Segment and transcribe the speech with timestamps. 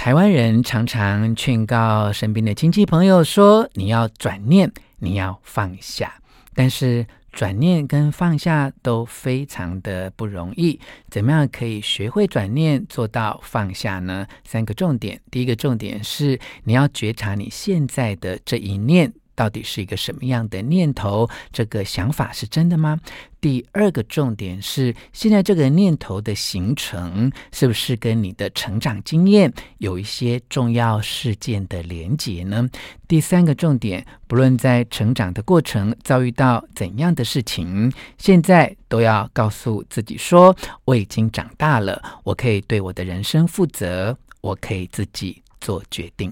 [0.00, 6.10] 台湾人常常劝告身边的亲戚朋友说：“你要转念，你要放下。”
[6.56, 10.80] 但是转念跟放下都非常的不容易。
[11.10, 14.26] 怎么样可以学会转念，做到放下呢？
[14.42, 15.20] 三个重点。
[15.30, 19.12] 第一个重点是你要觉察你现在的这一念。
[19.34, 21.28] 到底是一个什么样的念头？
[21.52, 22.98] 这个想法是真的吗？
[23.40, 32.68] 第二个重点是，现在这个念头的形成，是不是跟你的成长经验有一些重要事件的连结呢？
[33.08, 40.54] 第三个重点，不论在成长的过程遭遇到怎样的事情，现在都要告诉自己说：
[40.84, 46.30] 我已经长大了，我可以对我的人生负责，我可以自己做决定。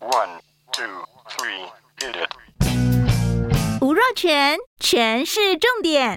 [0.00, 0.40] One,
[0.72, 0.84] two,
[1.28, 1.77] three.
[3.80, 6.16] 吴若全，全是重点，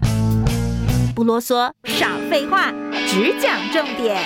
[1.15, 2.71] 不啰嗦，少废话，
[3.07, 4.17] 只讲重点。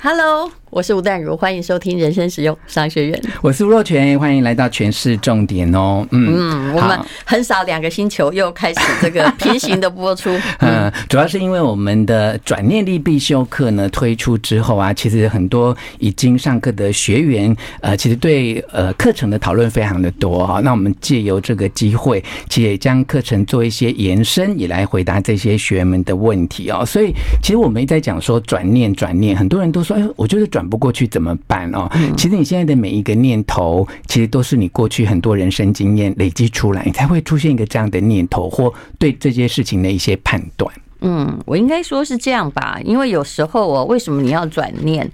[0.00, 0.61] Hello。
[0.72, 3.22] 我是吴淡如，欢迎收听人生实用商学院。
[3.42, 6.06] 我是吴若泉，欢迎来到全市重点哦。
[6.12, 10.30] 嗯嗯，我们很少两个星球，又开始这个 平行的播出。
[10.60, 20.60] 嗯，主要是因为我们的转念力必修课呢推出之后啊，其实很多已经上课的学员，呃，其实对呃课程的讨论非常的多哈。
[20.60, 26.82] 那我们借由这个机会，其实也将课程做一些延伸，也来回答这些学员们的问题哦。
[26.86, 30.61] 所以，其实我们一直在讲说转念转念，很多人都说，哎，我觉得转。
[30.62, 31.90] 转不过去怎么办哦？
[32.16, 40.72] 其实你现在的每一个念头，其实都是你过去很多人生经验累积出来，你才会出现一个这样的念头或对这些事情的一些判断。
[41.00, 45.10] 嗯，我应该说是这样吧，因为有时候哦，为什么你要转念？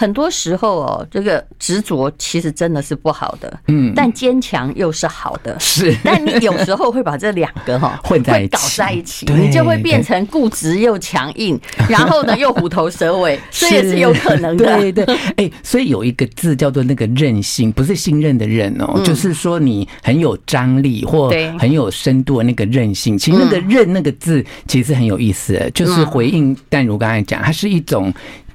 [0.00, 5.94] 很多时候哦，这个执着其实真的是不好的，嗯，但坚强又是好的，是。
[6.02, 14.64] 但你有时候会把这两个哈 混在一起，搞在一起，你就会变成固执又强硬， 然后呢又虎头蛇尾，这也是有可能的。
[14.78, 15.04] 对对，
[15.36, 23.18] 哎，所以有一个字叫做那个韧性，不是信任的韧哦，就是说你很有张力或很有深度的那个韧性。
[23.18, 28.10] 其实那个韧那个字其实很有意思的，就是回应淡如刚才讲，它是一种。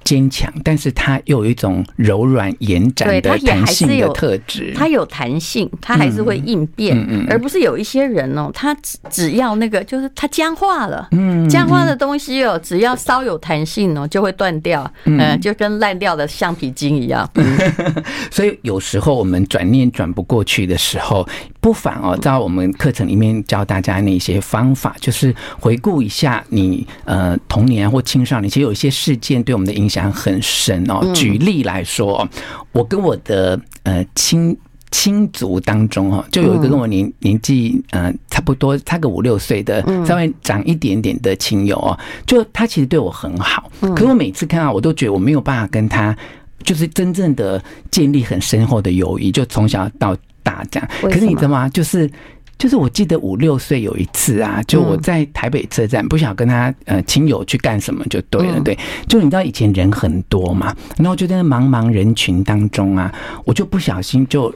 [0.06, 4.72] 坚强，但是它又有一种柔软延展的弹性的特质。
[4.74, 17.28] 它有弹性，它还是会应变，嗯嗯、而不是有一些人哦，他只只要那个就是它僵化了，嗯，僵化的东西哦，只要稍有弹性哦，就会断掉，嗯，就跟烂掉的橡皮筋一样。
[17.34, 17.58] 嗯、
[18.32, 21.28] 所以有时候我们转念转不过去的时候，
[21.66, 30.12] 不妨哦，在我们课程里面教大家那些方法，就是回顾一下你呃童年或青少年，其实有一些事件对我们的影响。
[30.12, 31.02] 很深哦。
[31.16, 32.30] 举例来说，
[32.72, 34.56] 我跟我的呃亲
[34.92, 41.98] 亲族当中哈，就有一个跟我年年纪呃差不多差个五六岁的，稍微长一点点的亲友哦，
[42.28, 46.16] 就他其实对我很好，可是我每次看到我都觉得我没有办法跟他
[46.62, 47.60] 就是真正的
[47.90, 50.90] 建立很深厚的友谊，就从小到大这样。
[51.02, 51.68] 可是你知道吗？
[51.68, 52.10] 就是。
[52.58, 58.80] 就是我记得五六岁有一次啊，就我在台北车站，不想跟他呃亲友去干什么就对了，对，
[59.10, 63.14] 就你知道以前人很多嘛，然后就在那茫茫人群当中啊，
[63.44, 64.56] 我就不小心就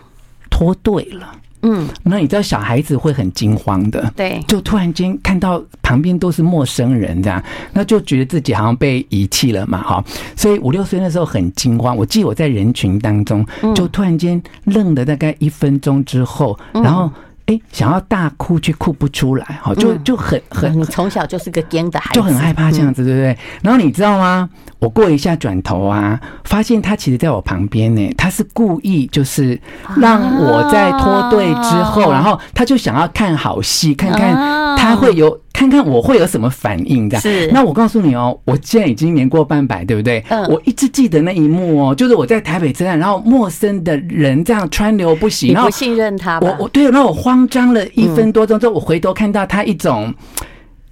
[0.50, 1.30] 脱队了，
[1.62, 7.44] 嗯，那你知道小孩子会很惊慌的，对，就突然间看到旁边都是陌生人这样，
[7.74, 10.04] 那就觉得自己好像被遗弃了嘛，哈，
[10.36, 17.12] 所以五六岁那时候很惊慌，我记得我在人群当中就突然间愣了大概一分钟之后，然后。
[17.46, 23.36] 哎，想要大哭却哭不出来，哈，就就很很，你从小就是个癫的孩子，就很害怕这样子，对不对？
[23.64, 24.48] 然后你知道吗？
[24.80, 29.60] 我过一下转头啊，发现他其实在我旁边呢，他是故意就是
[29.98, 34.34] 让我在脱队之后，然后他就想要看好戏，看看
[34.78, 35.40] 他会有。
[35.52, 37.22] 看看我会有什么反应，这样。
[37.22, 37.52] 是。
[37.52, 40.24] 那我告诉你哦，我现在已经年过半百，对不对？
[40.30, 40.42] 嗯。
[40.48, 46.40] 我一直记得那一幕哦，就是我在台北车站，然后陌生的人这样川流不息，你不信任他？
[46.40, 50.14] 我我对，然后我慌张了一分多钟之后，我回头看到他一种，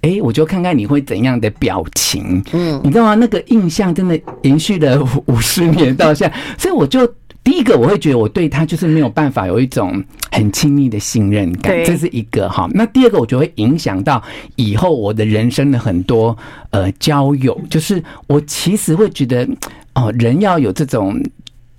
[0.02, 2.42] 哎，我就看看你会怎样的表情。
[2.52, 2.80] 嗯。
[2.84, 3.14] 你知道吗？
[3.14, 7.12] 那个印象真的延续了五十年到现在，所以我就。
[7.44, 12.68] 第一个，我会觉得我对他就是没有办法有一种很亲密的信任感，这是一个哈。
[12.74, 14.22] 那第二个，我就会影响到
[14.56, 16.36] 以后我的人生的很多
[16.70, 19.48] 呃交友，就是我其实会觉得
[19.94, 21.18] 哦，人要有这种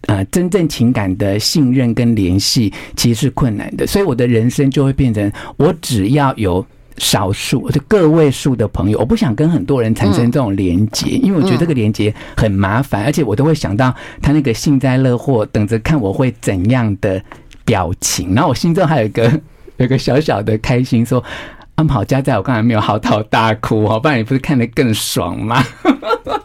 [0.07, 6.65] 呃真正情感的信任跟联系，其实是困难的，所以我的人生就会变成我只要有。
[6.99, 17.21] 少数就个位数的朋友，我不想跟很多人产生这种连接，因为我觉得这个连接很麻烦，而且我都会想到他那个幸灾乐祸，等着看我会怎样的
[17.65, 18.35] 表情。
[18.35, 19.23] 然后我心中还有一个
[19.77, 21.23] 有一个小小的开心，说
[21.75, 25.63] 安好家在我刚才没有嚎啕大哭好，不然你不是看得更爽吗？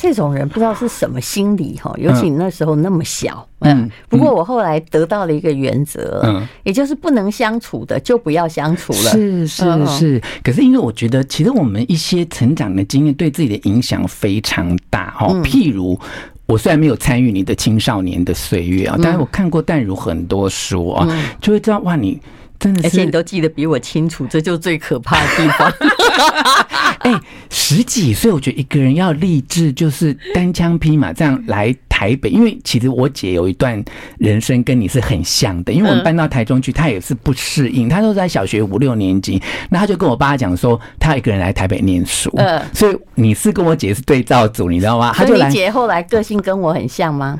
[0.00, 3.44] 这种人不知道是什么心理哈，尤其你那时候那么小。
[3.58, 9.10] 嗯，不过我后来得到了一个原则，嗯，也就是不能相处的就不要相处了。
[9.10, 15.26] 是是是，可是因为我觉得，其实我们一些成长的经验对自己的影响非常大哈。
[15.42, 15.98] 譬如，
[16.46, 21.08] 我虽然没有参与你的青少年的岁月啊，但是我看过淡如很多书啊，
[21.40, 22.20] 就会知道哇，你。
[22.58, 25.72] 真的是，而且你都记得比我清楚，这就是最可怕的地方。
[27.00, 32.28] 哎、欸，十几岁，我觉得一个人要立志，就是单枪匹马这样来台北。
[32.28, 33.82] 因为其实我姐有一段
[34.18, 37.88] 人生跟你是很像的，因为我们搬到台中去，她也是不适应。
[37.88, 39.40] 她都在小学五六年级，
[39.70, 42.32] 那她就跟我爸讲说，她一个人来台北念书。
[42.36, 45.12] 嗯，所以你是跟我姐是对照组，你知道吗？
[45.14, 45.36] 她就。
[45.36, 47.38] 你姐后来个性跟我很像吗？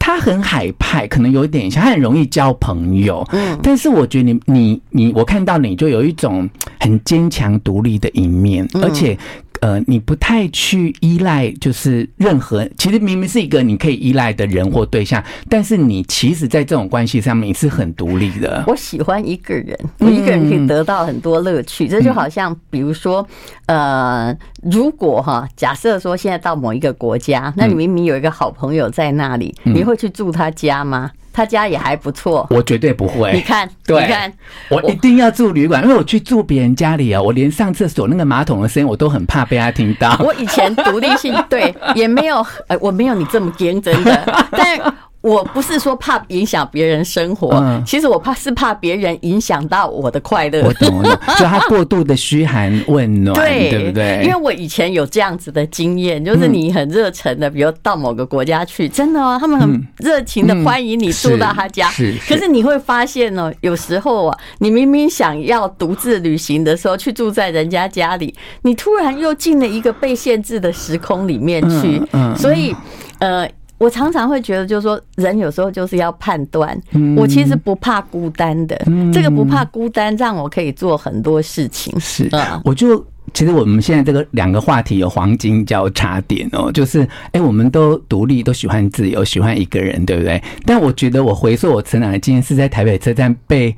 [0.00, 3.24] 他很海派，可能有一点像，他很容易交朋友。
[3.30, 6.50] 嗯，但是我觉得你你你，我看到你就有一种
[6.80, 9.16] 很坚强独立的一面，而且。
[9.60, 18.64] 呃，你不太去依赖，就是任何，其实明明是一个你可以依赖的人或对象，但是你其实，在这种关系上面你是很独立的。
[18.66, 21.86] 我喜欢一个人，我一个人可以得到很多乐趣。
[21.86, 23.26] 这就好像，比如说，
[23.66, 31.10] 呃，如果哈，假设说现在到某一个国家，那你明明有一个好朋友在那里，你会去住他家吗？
[31.40, 33.32] 他家也还不错，我绝对不会。
[33.32, 34.30] 你看，对，你看，
[34.68, 40.14] 我一定要住旅馆，因为我去住别人家里啊，我连上厕所那个马桶的声音，我都很怕被他听到。
[40.20, 44.22] 我以前独立性对也没有，呃，我没有你这么坚真的，
[44.52, 44.78] 但。
[45.22, 50.62] 我不是说怕影响别人生活，其实我怕是怕别人影响到我的快乐。
[50.62, 54.22] 我懂了， 就他过度的嘘寒问暖，对，对不对？
[54.24, 61.90] 因为我以前有这样子的经验，就是你很热忱的，比如到某个国家去，真的哦，他们很热情的欢迎你住到他家。
[61.90, 72.00] 是，可是你会发现哦，有时候啊，你明明想要独自旅行的时候，去住在人家家里，你突然又进了一个被限制的时空里面去。
[72.12, 72.74] 嗯，所以
[73.18, 73.46] 呃。
[73.80, 76.78] 我常常会觉得，就是说，人有时候就是要判断。
[77.16, 78.78] 我其实不怕孤单的，
[79.10, 81.98] 这个不怕孤单，让我可以做很多事情。
[81.98, 82.28] 是，
[82.62, 90.42] 我就其实我们现在这个两个话题有黄金交叉点哦，就是哎，我们都独立，都喜欢自由，喜欢一个人，对不对？
[90.66, 93.74] 但我觉得我回溯我成长的经验，是在台北车站被。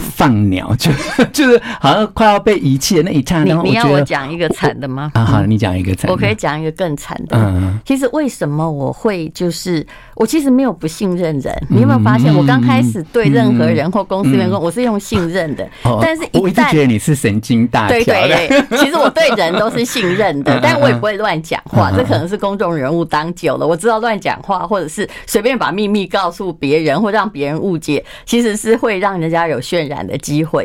[0.00, 0.90] 放鸟就
[1.32, 5.10] 就是好像快要被遗弃的那一刹那，你你要我讲一个惨的吗？
[5.14, 6.10] 啊，好，你讲一个惨。
[6.10, 7.36] 我可以讲一个更惨的。
[7.36, 15.68] 嗯，其实为什么我会就是我其实没有不信任人，你有没有发现我刚开始对任何人或公司员工我是用信任的，
[16.02, 17.88] 但是一旦我一直觉得你是神经大。
[17.88, 21.92] 对对对， 其实我对人都是信任的，但我也不会乱讲话。
[21.96, 30.64] 这可能是公众人物当久了，我知道乱讲话或者是随便把秘密告诉别人或让别人误解，其实是会让人家有渲染的机会，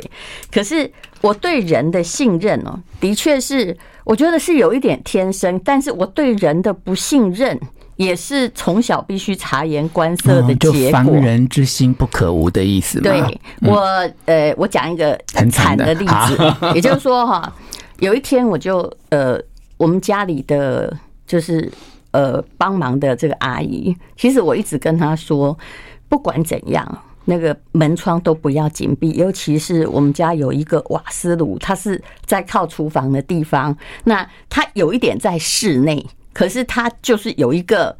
[0.53, 7.59] 可是我对人的信任哦，的确是我觉得是有一点天生，但是我对人的不信任
[7.95, 10.79] 也是从小必须察言观色的结果。
[10.79, 13.03] 就防人之心不可无的意思吗？
[13.03, 13.79] 对，我
[14.25, 16.37] 呃，我讲一个很惨的例子，
[16.75, 17.53] 也就是说哈，
[17.99, 19.39] 有一天我就呃，
[19.77, 20.95] 我们家里的
[21.25, 21.71] 就是
[22.11, 25.57] 呃帮忙的这个阿姨，其实我一直跟她说，
[26.09, 27.03] 不管怎样。
[27.25, 33.77] 那个门窗都不要紧闭，尤其是我们家有一个瓦斯炉，它是在靠厨房的地方。
[34.03, 36.03] 那它有一点在室内，
[36.33, 37.95] 可是它就是有一个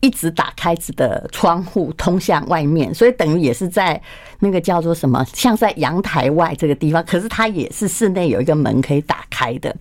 [0.00, 4.00] 一直打开着的窗户通向外面，所以等于也是在
[4.38, 7.04] 那个叫做什么，像在阳台外这个地方。
[7.04, 9.76] 可是它也是室内有一个门可以打开的。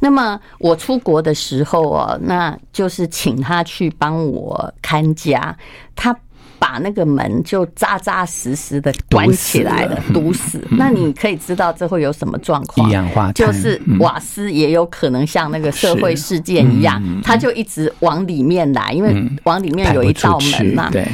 [0.00, 5.56] 那么我出国的时候啊，那就是请他去帮我看家，
[5.94, 6.14] 他。
[6.60, 10.64] 把那个门就扎扎实实的关起来了，堵死。
[10.70, 12.88] 那你可以知道这会有什么状况？
[12.88, 19.12] 一氧化碳，就是瓦斯也有可能像那个社会事件一样，它就一直往里面来，因为
[19.42, 20.90] 往里面有一道门嘛。
[20.90, 21.04] 对。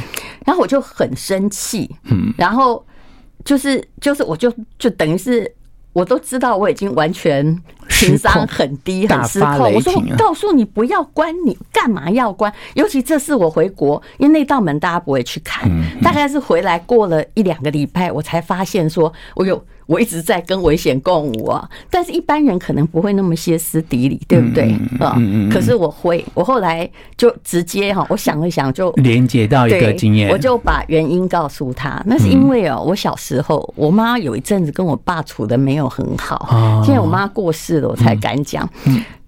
[0.45, 1.89] 然后我就很生气，
[2.37, 2.85] 然后
[3.43, 5.51] 就是就是我就就等于是。
[5.93, 7.43] 我都知道我已经完全
[7.97, 9.73] 情商很低，很失控。
[9.73, 12.53] 我说我告诉你不要关，你干嘛要关？
[12.75, 15.69] 尤其这次我回国，因为那道门大家不会去看，
[16.01, 19.61] 大概是回来过了一两个礼拜，我才发现说我有。
[19.87, 25.17] 我一直在跟危险共舞啊，但是一般人可能不会那么歇斯底里，对不对啊？
[25.49, 32.03] 可是我会，我后来就直接哈，我想了想，就连接到一个经验，我就把原因告诉他。
[32.05, 38.69] 那是因为哦，我小时候我妈有一阵子跟我爸处的没有很好，现在我妈过世了，我才敢讲。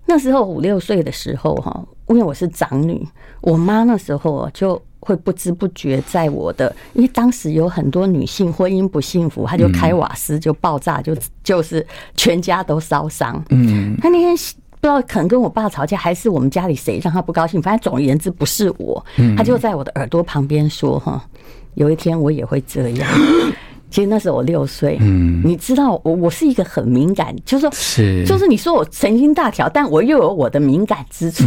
[0.06, 3.08] 那时候五六岁的时候哈，因为我是长女，
[3.42, 4.82] 我妈那时候就。
[5.10, 11.84] 会不知不觉在我的，因为当时有很多女性婚姻不幸福，她就开瓦斯就爆炸，就就是
[12.16, 13.44] 全家都烧伤。
[13.50, 14.36] 嗯，她那天
[14.80, 19.04] 不知道可能跟我爸吵架，还是我们家里谁让她不高兴，反正总而言之不是我。
[19.36, 21.26] 她就在我的耳朵旁边说：“哈，
[21.74, 23.10] 有一天我也会这样。
[23.90, 31.46] ”其实那时候我六岁，嗯，你知道我我是一个很敏感，就是说，是就是你说我神经大条，但我又有我的敏感之处。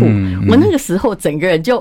[0.48, 1.78] 我那个时候整个人就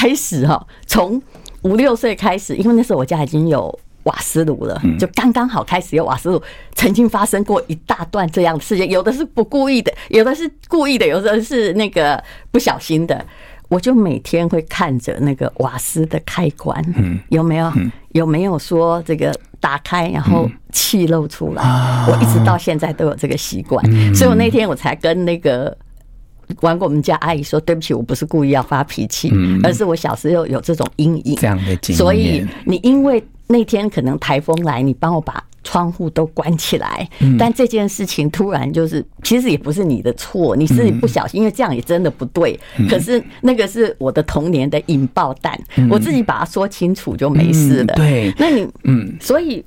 [0.00, 1.20] 开始哈，从
[1.60, 6.42] 五六岁开始，因为那时候我家已经有瓦斯炉了，就刚刚好开始有瓦斯炉。
[6.74, 13.22] 曾经发生过一大段这样的事情，有的是不故意的，有的是故意的，有的是那个不小心的。
[13.68, 16.82] 我就每天会看着那个瓦斯的开关，
[17.28, 17.70] 有没有
[18.12, 21.62] 有没有说这个打开然后气漏出来？
[22.08, 25.76] 我一直到现在都有这个习惯，所以我那天我才跟那个
[26.60, 35.42] 玩过我们家阿姨说：“对不起，我不是故意要发脾气，而是我小时候有这种阴影。”这样的经验，所以你因为那天可能台风来，你帮我把。
[35.62, 37.06] 窗户都关起来，
[37.38, 42.58] 但这件事情突然就是，其实也不是你的错，你是不小心，因为这样也真的不对。
[42.88, 47.94] 可是那个是我的童年的引爆弹，我自己把它说清楚就没事了。
[47.94, 49.62] 对，那你嗯，所以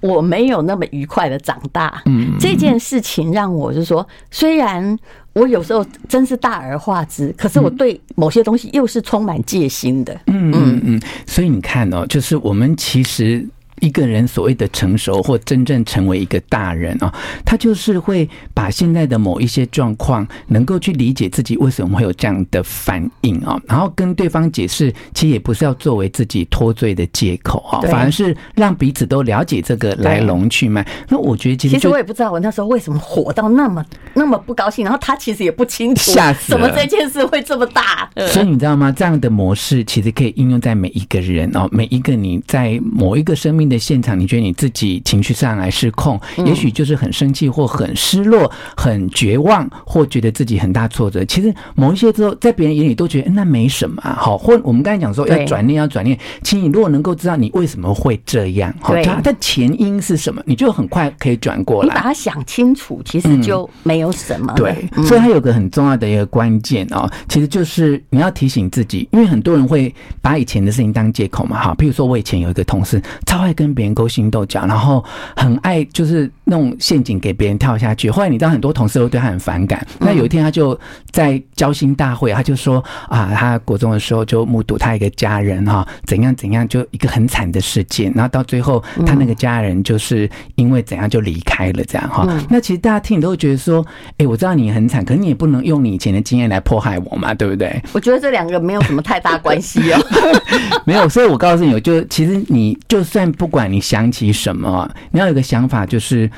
[0.00, 2.02] 我没有那么愉快的长大。
[2.06, 4.98] 嗯，这件事情让我就说，虽然
[5.32, 10.12] 我有时候真是大而化之，可是我对某些东西又是充满戒心的。
[10.26, 13.46] 嗯嗯嗯，所以你看哦，就是我们其实。
[13.80, 17.12] 一个人所谓的成熟或真正成为一个大人啊，
[17.44, 30.86] 他就是会把现在的某一些状况，能够去理解自己为什么会有这样的反应啊，然后跟对方解释，其实也不是要作为自己脱罪的借口啊，反而是让彼此都了解这个来龙去脉。
[31.08, 33.84] 那我觉得其实其实我也不知道我那时候为什么火到那么
[34.14, 36.12] 那么不高兴，然后他其实也不清楚，
[36.46, 38.10] 怎么这件事会这么大。
[38.32, 38.92] 所以你知道吗？
[38.92, 51.24] 这样的模式其实可以应用在每一个人哦，每一个你在某一个生命的现场，你觉得你自己情绪上来失控，也许就是很生气或很失落、很绝望，或觉得自己很大挫折。
[51.24, 54.02] 其实某一些之后，在别人眼里都觉得那没什么。
[54.02, 56.18] 好，或我们刚才讲说要转念，要转念。
[56.42, 61.88] 其实你如果能够知道你为什么会这样，好，它的前因是什么，你就很快可以转过来。
[61.88, 64.52] 你把它想清楚，其实就没有什么。
[64.56, 71.60] 对，所以它有个很重要的一个关键哦，其实就是你要提醒自己，因为很多人会把以前的事情当借口嘛。
[71.60, 73.90] 哈，譬如说我以前有一个同事，超爱跟别人。
[74.00, 75.04] 勾心斗角，然后
[75.36, 78.08] 很爱就是弄陷阱给别人跳下去。
[78.08, 79.84] 后来你知道很多同事都对他很反感。
[79.98, 80.78] 那有一天他就
[81.10, 88.12] 在交心大会，他就说啊，他国中的时候就目睹他一个家人哈怎样怎样，就一个很惨的事件。
[88.14, 92.26] 然后到最后他那个家人就是因为怎样就离开了这样哈。
[92.48, 93.84] 那其实大家听你都会觉得说，
[94.18, 97.82] 哎，我知道你很惨，可是你也不能用你以前的经验来迫害我嘛，对不对？
[97.92, 99.98] 我觉得这两个没有什么太大关系哦。
[100.86, 103.78] 没有，所以我告诉你，我就其实你就算不管你。
[103.90, 104.88] 想起什么？
[105.10, 106.30] 你要有个想法，就是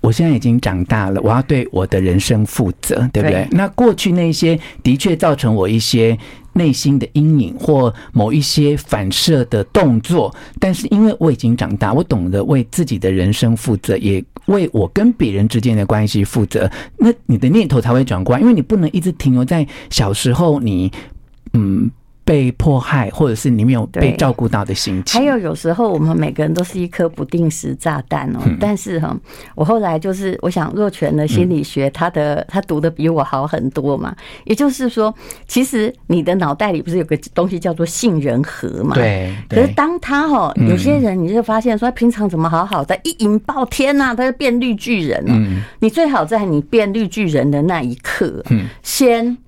[0.00, 3.44] 我现在已经长大了，我要对我的人生负责，对不对？
[3.44, 3.48] 对。
[3.52, 6.18] 那过去那些的确造成我一些
[6.54, 20.90] 内心的阴影或某一些反射的动作，但是因为我已经长大，我懂得为自己的人生负责，也为我跟别人之间的关系负责，那你的念头才会转过来，因为你不能一直停留在小时候你
[21.52, 21.88] 嗯。
[22.26, 25.18] 被迫害，或者是你没有被照顾到的心情。
[25.20, 28.40] 还有有时候我们每个人都是一颗不定时炸弹哦。
[28.58, 29.16] 但是哈，
[29.54, 34.12] 我后来就是我想若泉的心理学，他的他读的比我好很多嘛。
[34.44, 35.14] 也就是说，
[35.46, 38.96] 其实你的脑袋里不是有个东西叫做杏仁核嘛？
[38.96, 39.32] 对。
[39.48, 45.62] 可是当他哈有些人，你就发现说，平常怎么好好的，一引爆天呐，他就变绿巨人了。
[45.78, 48.42] 你最好在你变绿巨人的那一刻，
[48.82, 49.38] 先。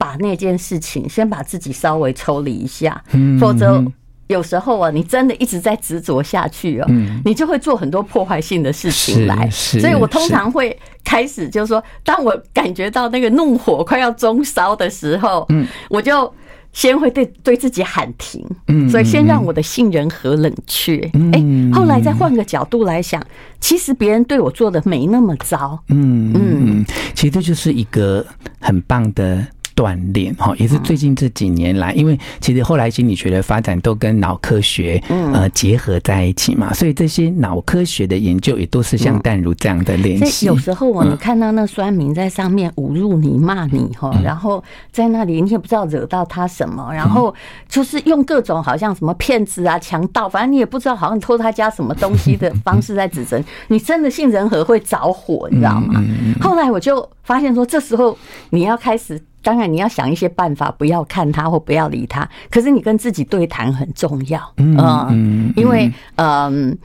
[0.00, 3.04] 把那件事情先把自己稍微抽离一下，
[3.38, 3.84] 否则
[4.28, 6.86] 有时候啊，你真的一直在执着下去哦，
[7.22, 9.50] 你就会做很多破坏性的事情来。
[9.50, 15.46] 所以我通常会开始就是说，当我感觉到那个怒火快要中烧的时候，
[15.90, 16.32] 我就
[16.72, 18.42] 先会对对自己喊停，
[18.88, 20.98] 所以先让我的杏仁核冷却。
[21.32, 23.22] 哎，后来再换个角度来想，
[23.60, 25.78] 其实别人对我做的没那么糟。
[25.88, 28.24] 嗯嗯，其实这就是一个
[28.60, 29.46] 很棒的。
[29.80, 40.44] 锻炼哈，也是最近这几年来，因为其实后来心理学的发展都跟脑科学呃结合在一起嘛，所以这些脑科学的研究也都是像淡如这样的练习。
[40.44, 47.34] 有时候我们看到那酸民在上面侮辱你、骂你哈，然后在那里你也不知道惹到他什么，然后
[47.66, 56.04] 就是用各种好像什么骗子啊、强盗，反正你也不知道好像偷他家什么东西的方式在指责你， 真的杏仁和会着火，你知道吗？
[56.42, 58.18] 后来我就发现说，这时候
[58.50, 59.18] 你要开始。
[59.42, 62.28] 当然你要想一些办法，不要看他或不要理他。
[62.50, 64.76] 可是你跟自己对谈很重要，嗯，
[65.10, 66.76] 嗯，因为嗯。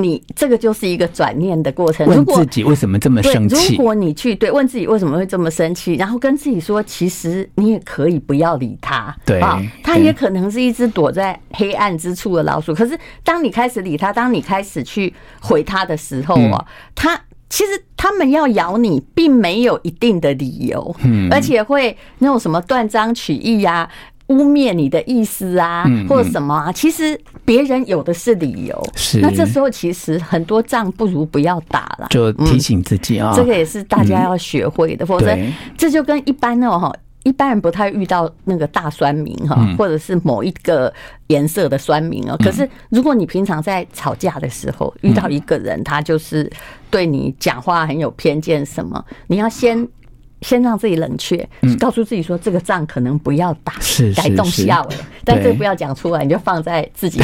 [0.00, 2.06] 你这个就是一个转念的过程。
[2.06, 3.74] 问自己为什么这么生气？
[3.74, 9.12] 如果你去对问自己为什么会这么生气，然后跟自己说，其实你也可以不要理他。
[9.26, 12.72] 对啊，他也可能是一只躲在黑暗之处的老鼠。
[12.72, 23.88] 可是当你开始理他，当你开始去回他的时候啊，他其实他们要咬你，并没有一定的理由，嗯而且会那种什么断章取义呀。
[24.28, 26.70] 污蔑你的意思啊，或者什么啊？
[26.70, 28.90] 其实别人有的是理由。
[28.94, 29.20] 是。
[29.20, 32.06] 那这时候其实很多仗不如不要打了。
[32.10, 35.06] 就提醒自己啊，这个也是大家要学会的。
[35.06, 35.34] 否则，
[35.78, 36.94] 这就跟一般那种哈，
[37.28, 40.92] 一般人不太遇到那个大酸民哈，或者是某一个
[41.26, 42.34] 颜色的酸民啊。
[42.38, 46.50] 可是如果你平常在吵架的时候遇到一个人，他就是
[46.90, 49.86] 对你讲话很有偏见，什么，你要先。
[50.40, 51.44] 先让自己冷却，
[51.80, 54.90] 告诉自己说这个仗可能不要打，是改动笑了，
[55.24, 57.20] 但这个不要讲出来，你就放在自己，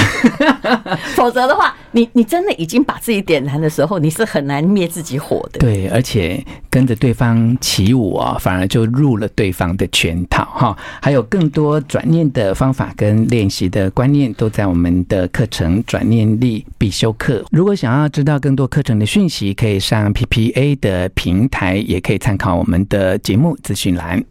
[1.14, 5.60] 否则的话，你你真的已经把自己点燃的时候，你是很难灭自己火的。
[5.60, 10.76] 对，而且跟着对方起舞啊，反而就入了对方的圈套哈。
[11.00, 17.42] 还有更多转念的方法跟练习的观念，都在我们的课程转念力必修课。
[17.50, 23.14] 如果想要知道更多课程的讯息，可以上 PPA 的平台，也可以参考我们的。
[23.24, 24.22] 节目资讯栏。